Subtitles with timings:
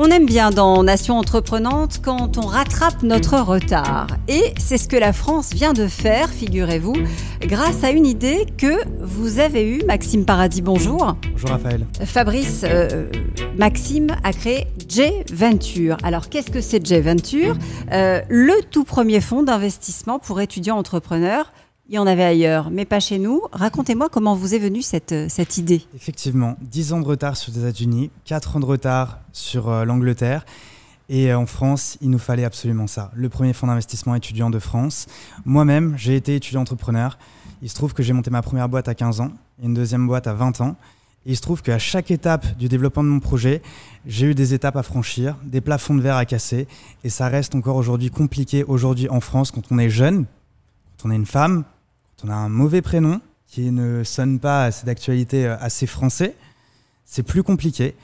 [0.00, 4.06] On aime bien dans Nation Entreprenante quand on rattrape notre retard.
[4.28, 6.94] Et c'est ce que la France vient de faire, figurez-vous,
[7.40, 9.82] grâce à une idée que vous avez eue.
[9.88, 11.16] Maxime Paradis, bonjour.
[11.32, 11.84] Bonjour Raphaël.
[12.04, 13.10] Fabrice, euh,
[13.58, 15.96] Maxime a créé J Venture.
[16.04, 17.56] Alors qu'est-ce que c'est J Venture
[17.90, 21.52] euh, Le tout premier fonds d'investissement pour étudiants entrepreneurs
[21.88, 23.40] il y en avait ailleurs, mais pas chez nous.
[23.50, 25.82] Racontez-moi comment vous est venue cette, euh, cette idée.
[25.96, 30.44] Effectivement, 10 ans de retard sur les États-Unis, 4 ans de retard sur euh, l'Angleterre.
[31.08, 33.10] Et euh, en France, il nous fallait absolument ça.
[33.14, 35.06] Le premier fonds d'investissement étudiant de France.
[35.46, 37.18] Moi-même, j'ai été étudiant entrepreneur.
[37.62, 39.30] Il se trouve que j'ai monté ma première boîte à 15 ans
[39.62, 40.76] et une deuxième boîte à 20 ans.
[41.24, 43.62] Il se trouve qu'à chaque étape du développement de mon projet,
[44.06, 46.68] j'ai eu des étapes à franchir, des plafonds de verre à casser.
[47.02, 50.26] Et ça reste encore aujourd'hui compliqué aujourd'hui en France quand on est jeune,
[50.98, 51.64] quand on est une femme,
[52.24, 56.34] on a un mauvais prénom qui ne sonne pas d'actualité euh, assez français,
[57.04, 57.94] c'est plus compliqué.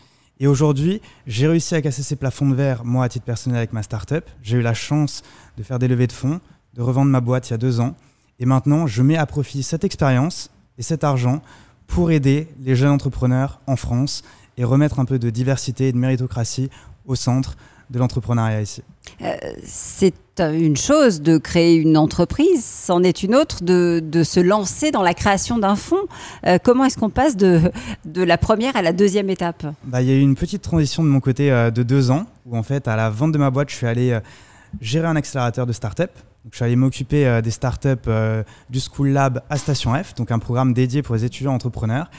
[0.40, 3.72] Et aujourd'hui, j'ai réussi à casser ces plafonds de verre, moi, à titre personnel, avec
[3.72, 4.24] ma startup.
[4.42, 5.22] J'ai eu la chance
[5.56, 6.40] de faire des levées de fonds,
[6.74, 7.94] de revendre ma boîte il y a deux ans.
[8.40, 11.40] Et maintenant, je mets à profit cette expérience et cet argent
[11.86, 14.22] pour aider les jeunes entrepreneurs en France
[14.56, 16.70] et remettre un peu de diversité et de méritocratie
[17.06, 17.56] au centre
[17.90, 18.82] de l'entrepreneuriat ici.
[19.22, 24.90] Euh, c'est une chose de créer une entreprise, c'en est une autre de, se lancer
[24.90, 26.06] dans la création d'un fonds.
[26.46, 27.60] Euh, comment est-ce qu'on passe de,
[28.04, 29.64] de la première à la deuxième étape?
[29.84, 32.26] Bah, Il y a eu une petite transition de mon côté euh, de deux ans,
[32.46, 34.18] où en fait, à la vente de ma boîte, je suis allé
[34.80, 36.10] gérer un accélérateur de start-up.
[36.50, 38.08] je suis allé m'occuper des start-up
[38.68, 42.10] du School Lab à Station F, donc un programme dédié pour les étudiants entrepreneurs.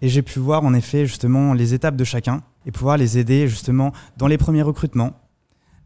[0.00, 3.48] Et j'ai pu voir en effet justement les étapes de chacun et pouvoir les aider
[3.48, 5.12] justement dans les premiers recrutements,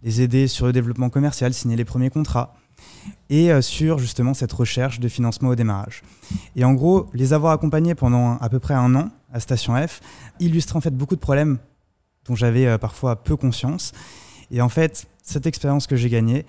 [0.03, 2.55] les aider sur le développement commercial, signer les premiers contrats
[3.31, 6.03] et euh, sur justement cette recherche de financement au démarrage.
[6.55, 10.01] Et en gros, les avoir accompagnés pendant à peu près un an à Station F
[10.41, 11.59] illustre en fait beaucoup de problèmes
[12.27, 13.93] dont j'avais euh, parfois peu conscience.
[14.51, 16.47] Et en fait, cette expérience que j'ai gagnée,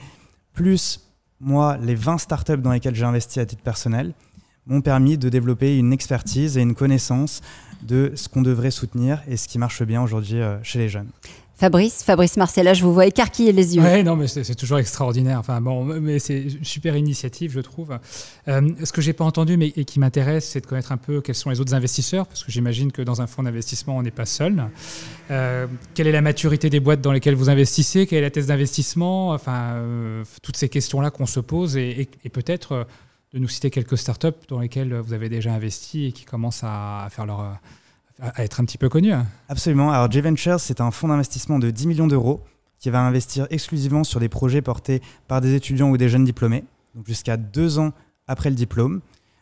[0.53, 1.08] plus
[1.39, 4.14] moi, les 20 startups dans lesquelles j'ai investi à titre personnel,
[4.67, 7.42] m'ont permis de développer une expertise et une connaissance
[7.83, 11.10] de ce qu'on devrait soutenir et ce qui marche bien aujourd'hui euh, chez les jeunes.
[11.60, 13.82] Fabrice, Fabrice Marcella, je vous vois écarquiller les yeux.
[13.83, 15.39] Oui, non, mais c'est toujours extraordinaire.
[15.39, 17.98] Enfin, bon, mais c'est une super initiative, je trouve.
[18.48, 21.20] Euh, ce que j'ai pas entendu, mais et qui m'intéresse, c'est de connaître un peu
[21.20, 24.11] quels sont les autres investisseurs, parce que j'imagine que dans un fonds d'investissement, on n'est
[24.11, 24.66] pas seul.
[25.32, 28.06] Euh, quelle est la maturité des boîtes dans lesquelles vous investissez?
[28.06, 29.30] Quelle est la thèse d'investissement?
[29.30, 29.82] Enfin,
[30.44, 32.86] toutes ces questions-là qu'on se pose et, et peut-être
[33.39, 37.25] nous citer quelques startups dans lesquelles vous avez déjà investi et qui commencent à, faire
[37.25, 37.59] leur,
[38.20, 39.14] à être un petit peu connus.
[39.49, 39.92] Absolument.
[39.92, 42.42] Alors, J-Ventures, c'est un fonds d'investissement de 10 millions d'euros
[42.80, 46.64] qui va investir exclusivement sur des projets portés par des étudiants ou des jeunes diplômés,
[46.95, 47.92] donc jusqu'à deux ans
[48.27, 49.02] après le diplôme.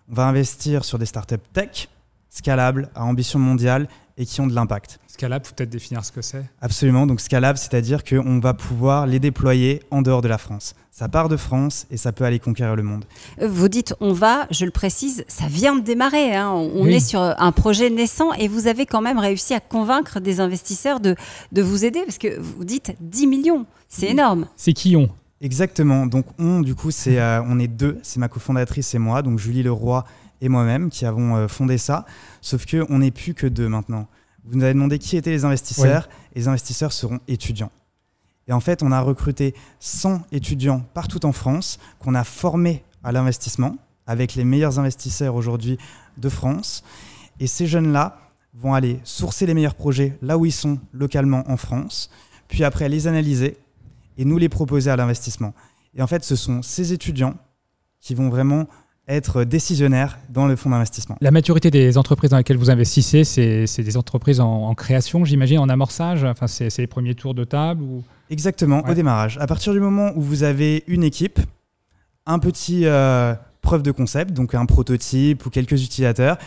[0.09, 1.89] On va investir sur des startups tech,
[2.29, 3.88] scalables, à ambition mondiale
[4.18, 5.00] et qui ont de l'impact.
[5.08, 6.44] Scalable, faut peut-être définir ce que c'est.
[6.62, 7.08] Absolument.
[7.08, 10.74] Donc scalable, c'est-à-dire qu'on va pouvoir les déployer en dehors de la France.
[10.92, 13.06] Ça part de France et ça peut aller conquérir le monde.
[13.42, 16.36] Euh, vous dites on va, je le précise, ça vient de démarrer.
[16.36, 16.50] Hein.
[16.52, 20.40] On est sur un projet naissant et vous avez quand même réussi à convaincre des
[20.40, 21.16] investisseurs de,
[21.52, 23.66] de vous aider parce que vous dites 10 millions.
[23.90, 24.47] C'est énorme.
[24.56, 25.09] C'est qui on?
[25.42, 26.06] Exactement.
[26.08, 28.00] Donc on, du coup, c'est euh, on est deux.
[28.02, 30.06] C'est ma cofondatrice et moi, donc Julie Leroy
[30.41, 32.06] et moi-même qui avons euh, fondé ça.
[32.41, 34.07] Sauf que on n'est plus que deux maintenant.
[34.46, 37.72] Vous nous avez demandé qui étaient les investisseurs, et les investisseurs seront étudiants.
[38.47, 43.12] Et en fait, on a recruté 100 étudiants partout en France qu'on a formés à
[43.12, 45.78] l'investissement avec les meilleurs investisseurs aujourd'hui
[46.18, 46.84] de France.
[47.40, 48.19] Et ces jeunes-là
[48.53, 52.09] vont aller sourcer les meilleurs projets là où ils sont localement en France,
[52.47, 53.57] puis après les analyser
[54.17, 55.53] et nous les proposer à l'investissement.
[55.96, 57.35] Et en fait, ce sont ces étudiants
[58.00, 58.67] qui vont vraiment
[59.07, 61.16] être décisionnaire dans le fonds d'investissement.
[61.21, 65.69] La maturité des entreprises dans lesquelles vous investissez, c'est des entreprises en, création, j'imagine, en
[65.69, 68.03] amorçage Enfin, c'est les premiers tours de table ou...
[68.29, 69.38] Exactement, au démarrage.
[69.39, 71.39] À partir du moment où vous avez une équipe,
[72.25, 76.37] un petit euh, preuve de concept, donc un prototype ou quelques utilisateurs,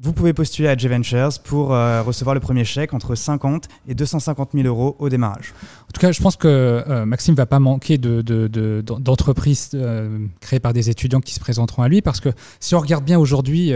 [0.00, 4.50] vous pouvez postuler à J-Ventures pour euh, recevoir le premier chèque entre 50 et 250
[4.52, 5.54] 000 euros au démarrage.
[5.82, 10.26] En tout cas, je pense que euh, Maxime ne va pas manquer d'entreprises de, euh,
[10.40, 13.18] créées par des étudiants qui se présenteront à lui, parce que si on regarde bien
[13.18, 13.72] aujourd'hui,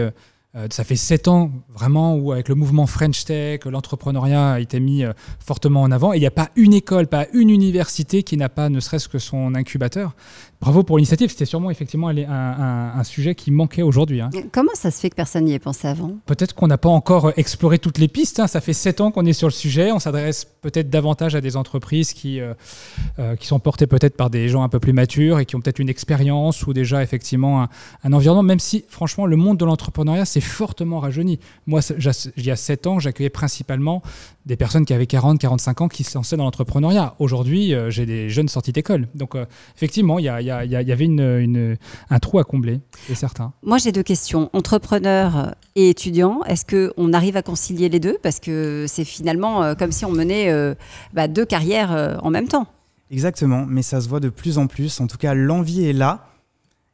[0.71, 5.03] ça fait sept ans vraiment où avec le mouvement French Tech, l'entrepreneuriat a été mis
[5.39, 8.49] fortement en avant, et il n'y a pas une école, pas une université qui n'a
[8.49, 10.15] pas ne serait-ce que son incubateur.
[10.61, 14.19] Bravo pour l'initiative, c'était sûrement effectivement un, un, sujet qui manquait aujourd'hui.
[14.19, 14.29] Hein.
[14.51, 16.17] Comment ça se fait que personne n'y ait pensé avant?
[16.25, 18.41] Peut-être qu'on n'a pas encore exploré toutes les pistes.
[18.41, 18.47] Hein.
[18.47, 19.93] Ça fait sept ans qu'on est sur le sujet.
[19.93, 22.53] On s'adresse peut-être davantage à des entreprises qui, euh,
[23.19, 25.61] euh, qui sont portées peut-être par des gens un peu plus matures et qui ont
[25.61, 27.67] peut-être une expérience ou déjà effectivement
[28.03, 31.39] un, environnement, même si franchement le monde de l'entrepreneuriat s'est fortement rajeuni.
[31.67, 31.79] Moi,
[32.35, 34.01] il y a sept ans, j'accueillais principalement
[34.49, 37.13] des personnes qui avaient 40, 45 ans qui se lançaient dans l'entrepreneuriat.
[37.19, 39.07] Aujourd'hui, euh, j'ai des jeunes sortis d'école.
[39.13, 41.77] Donc, euh, effectivement, il y, avait une,
[42.09, 43.53] un trou à combler, c'est certain.
[43.61, 44.49] Moi, j'ai deux questions.
[44.53, 48.17] Entrepreneur et étudiant, est-ce qu'on arrive à concilier les deux?
[48.23, 50.51] Parce que c'est finalement euh, comme si on menait
[51.13, 52.65] bah, deux carrières en même temps.
[53.11, 54.99] Exactement, mais ça se voit de plus en plus.
[54.99, 56.25] En tout cas, l'envie est là.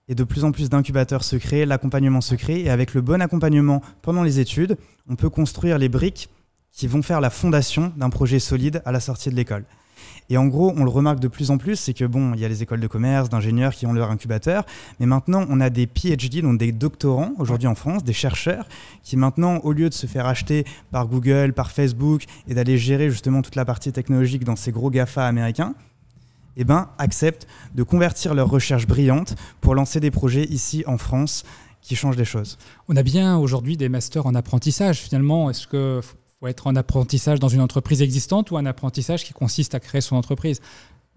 [0.08, 2.62] Et de plus en plus d'incubateurs se créent, l'accompagnement se crée.
[2.62, 4.78] Et avec le bon accompagnement pendant les études,
[5.10, 6.30] on peut construire les briques
[6.76, 9.66] qui vont faire la fondation d'un projet solide à la sortie de l'école.
[10.30, 12.46] Et en gros, on le remarque de plus en plus, c'est que bon, il y
[12.46, 14.66] a les écoles de commerce, d'ingénieurs qui ont leur incubateur,
[15.00, 18.68] mais maintenant on a des PhD, donc des doctorants aujourd'hui en France, des chercheurs,
[19.04, 23.10] qui maintenant, au lieu de se faire acheter par Google, par Facebook, et d'aller gérer
[23.10, 25.76] justement toute la partie technologique dans ces gros GAFA américains,
[26.58, 31.44] eh ben, acceptent de convertir leurs recherches brillantes pour lancer des projets ici en France
[31.82, 32.58] qui changent les choses.
[32.88, 35.02] On a bien aujourd'hui des masters en apprentissage.
[35.02, 36.02] Finalement, est-ce que
[36.40, 40.02] faut être en apprentissage dans une entreprise existante ou un apprentissage qui consiste à créer
[40.02, 40.60] son entreprise.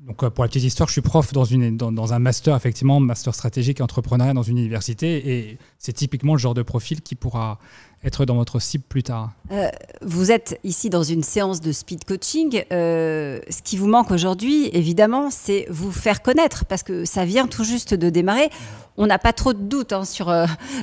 [0.01, 3.01] Donc, euh, pour la petite histoire, je suis prof dans, une, dans, un master, effectivement,
[3.01, 5.29] master stratégique et entrepreneuriat dans une université.
[5.29, 7.59] Et c'est typiquement le genre de profil qui pourra
[8.05, 9.33] être dans votre cible plus tard.
[9.51, 9.69] Euh,
[10.03, 12.63] vous êtes ici dans une séance de speed coaching.
[12.71, 17.49] Euh, ce qui vous manque aujourd'hui, évidemment, c'est vous faire connaître parce que ça vient
[17.49, 18.51] tout juste de démarrer.
[18.97, 20.33] On n'a pas trop de doutes hein, sur,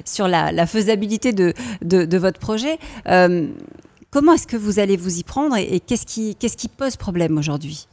[0.03, 2.79] sur la, faisabilité de, de, de votre projet.
[4.15, 7.89] Comment est-ce que vous allez vous y prendre et, qu'est-ce qui, pose problème aujourd'hui?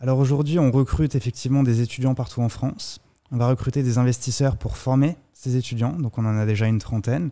[0.00, 3.00] Alors aujourd'hui, on recrute effectivement des étudiants partout en France.
[3.30, 6.78] On va recruter des investisseurs pour former ces étudiants, donc on en a déjà une
[6.78, 7.30] trentaine.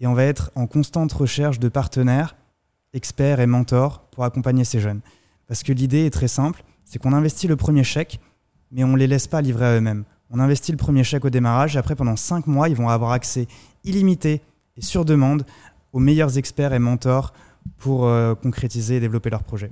[0.00, 2.36] Et on va être en constante recherche de partenaires,
[2.94, 5.02] experts et mentors pour accompagner ces jeunes.
[5.46, 8.18] Parce que l'idée est très simple, c'est qu'on investit le premier chèque,
[8.72, 10.04] mais on ne les laisse pas livrer à eux-mêmes.
[10.30, 13.12] On investit le premier chèque au démarrage et après, pendant cinq mois, ils vont avoir
[13.12, 13.46] accès
[13.84, 14.40] illimité
[14.78, 15.44] et sur demande
[15.92, 17.34] aux meilleurs experts et mentors
[17.78, 19.70] pour euh, concrétiser et développer leur projet.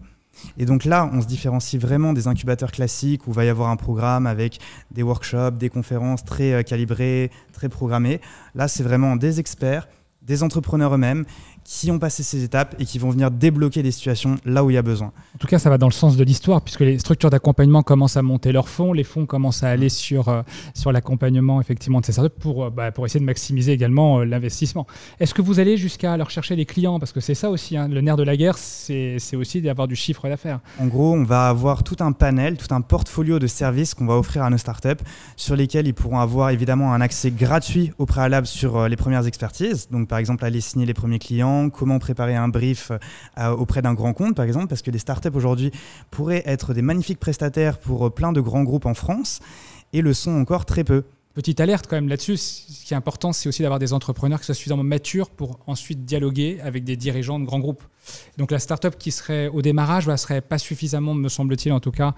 [0.59, 3.77] Et donc là, on se différencie vraiment des incubateurs classiques où va y avoir un
[3.77, 4.59] programme avec
[4.91, 8.21] des workshops, des conférences très euh, calibrées, très programmées.
[8.55, 9.89] Là, c'est vraiment des experts,
[10.23, 11.25] des entrepreneurs eux-mêmes
[11.67, 14.75] qui ont passé ces étapes et qui vont venir débloquer des situations là où il
[14.75, 15.09] y a besoin.
[15.35, 18.17] En tout cas, ça va dans le sens de l'histoire, puisque les structures d'accompagnement commencent
[18.17, 20.43] à monter leurs fonds, les fonds commencent à aller sur, euh,
[20.75, 24.25] sur l'accompagnement effectivement de ces startups pour, euh, bah, pour essayer de maximiser également euh,
[24.25, 24.87] l'investissement.
[25.19, 27.01] Est-ce que vous allez jusqu'à leur chercher des clients?
[27.01, 29.97] Parce que c'est ça aussi, hein, le nerf de la guerre, c'est aussi d'avoir du
[29.97, 30.61] chiffre d'affaires.
[30.79, 34.15] En gros, on va avoir tout un panel, tout un portfolio de services qu'on va
[34.15, 35.03] offrir à nos startups,
[35.35, 39.89] sur lesquels ils pourront avoir évidemment un accès gratuit au préalable sur les premières expertises.
[39.91, 42.93] Donc par exemple, aller signer les premiers clients comment préparer un brief
[43.38, 45.70] euh, auprès d'un grand compte, par exemple, parce que les startups aujourd'hui
[46.11, 49.41] pourraient être des magnifiques prestataires pour euh, plein de grands groupes en France
[49.93, 51.05] et le sont encore très peu.
[51.37, 54.47] Petite alerte quand même là-dessus, ce qui est important, c'est aussi d'avoir des entrepreneurs qui
[54.47, 57.82] soient suffisamment matures pour ensuite dialoguer avec des dirigeants de grands groupes.
[58.38, 61.91] Donc la startup qui serait au démarrage ne serait pas suffisamment, me semble-t-il en tout
[61.91, 62.14] cas,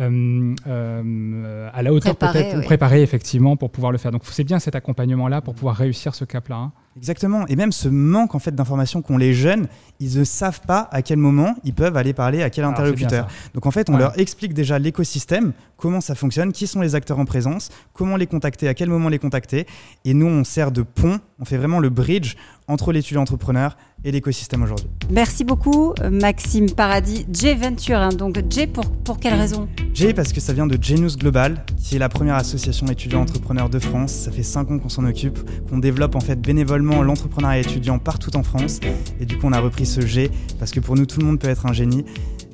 [0.00, 4.10] euh, euh, à la hauteur peut-être, préparée effectivement pour pouvoir le faire.
[4.10, 6.56] Donc c'est bien cet accompagnement-là pour pouvoir réussir ce cap-là.
[6.56, 6.72] Hein.
[6.96, 7.46] Exactement.
[7.48, 9.68] Et même ce manque en fait d'informations qu'ont les jeunes,
[10.00, 13.28] ils ne savent pas à quel moment ils peuvent aller parler à quel interlocuteur.
[13.54, 17.18] Donc en fait, on leur explique déjà l'écosystème, comment ça fonctionne, qui sont les acteurs
[17.18, 19.66] en présence, comment les contacter, à quel moment les contacter.
[20.04, 22.34] Et nous, on sert de pont, on fait vraiment le bridge
[22.68, 24.86] entre l'étudiant entrepreneur et l'écosystème aujourd'hui.
[25.10, 27.26] Merci beaucoup Maxime Paradis.
[27.32, 28.08] J Venture, hein.
[28.10, 29.68] donc J pour, pour quelle raison?
[29.92, 33.68] J parce que ça vient de Genius Global, qui est la première association étudiant entrepreneur
[33.68, 34.12] de France.
[34.12, 38.36] Ça fait 5 ans qu'on s'en occupe, qu'on développe en fait bénévolement l'entrepreneuriat étudiant partout
[38.36, 38.80] en France.
[39.20, 41.38] Et du coup on a repris ce G parce que pour nous tout le monde
[41.38, 42.04] peut être un génie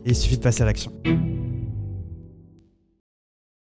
[0.04, 0.92] et il suffit de passer à l'action.